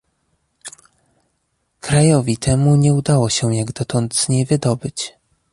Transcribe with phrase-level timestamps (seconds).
[1.79, 5.13] Krajowi temu nie udało się jak dotąd z niej wydobyć